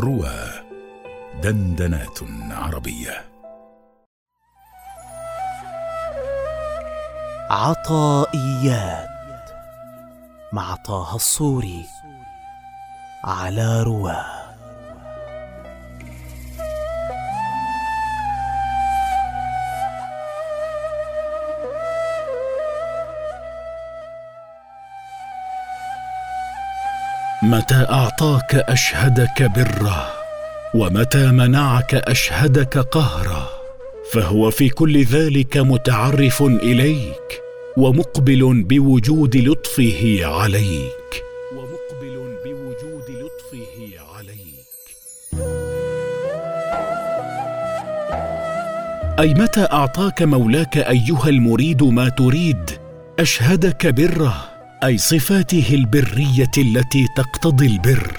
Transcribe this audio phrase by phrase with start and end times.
[0.00, 0.50] روى
[1.42, 2.18] دندنات
[2.50, 3.24] عربية.
[7.50, 9.08] عطائيات
[10.52, 11.86] مع طه الصوري
[13.24, 14.41] على رواه.
[27.42, 30.12] متى أعطاك أشهدك برا؟
[30.74, 33.48] ومتى منعك أشهدك قهرا؟
[34.12, 37.42] فهو في كل ذلك متعرف إليك
[37.76, 41.22] ومقبل بوجود لطفه عليك.
[41.56, 44.66] ومقبل بوجود لطفه عليك.
[49.20, 52.70] أي متى أعطاك مولاك أيها المريد ما تريد؟
[53.18, 54.51] أشهدك بره
[54.84, 58.16] أي صفاته البرية التي تقتضي البر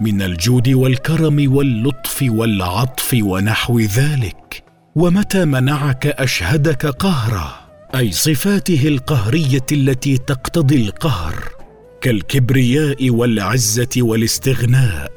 [0.00, 4.64] من الجود والكرم واللطف والعطف ونحو ذلك.
[4.94, 7.54] ومتى منعك أشهدك قهرا؟
[7.94, 11.34] أي صفاته القهرية التي تقتضي القهر
[12.00, 15.12] كالكبرياء والعزة والاستغناء.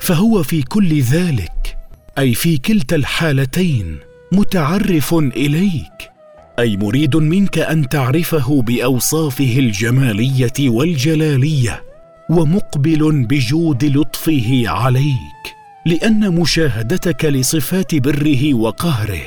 [0.00, 1.78] فهو في كل ذلك
[2.18, 3.98] أي في كلتا الحالتين
[4.32, 6.17] متعرف إليك.
[6.58, 11.82] أي مريد منك أن تعرفه بأوصافه الجمالية والجلالية
[12.30, 15.54] ومقبل بجود لطفه عليك
[15.86, 19.22] لأن مشاهدتك لصفات بره وقهره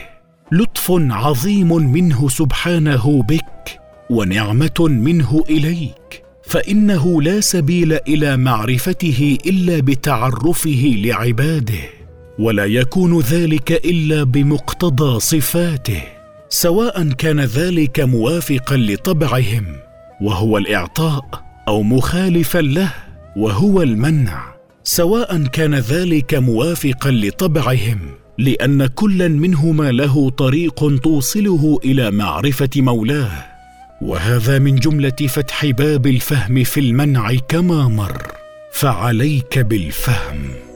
[0.52, 10.96] لطف عظيم منه سبحانه بك ونعمة منه إليك فإنه لا سبيل إلى معرفته إلا بتعرفه
[10.98, 11.84] لعباده
[12.40, 16.21] ولا يكون ذلك إلا بمقتضى صفاته.
[16.54, 19.66] سواء كان ذلك موافقا لطبعهم
[20.22, 21.26] وهو الإعطاء
[21.68, 22.94] أو مخالفا له
[23.38, 24.56] وهو المنع.
[24.84, 28.00] سواء كان ذلك موافقا لطبعهم
[28.38, 33.46] لأن كلا منهما له طريق توصله إلى معرفة مولاه.
[34.02, 38.28] وهذا من جملة فتح باب الفهم في المنع كما مر
[38.74, 40.71] فعليك بالفهم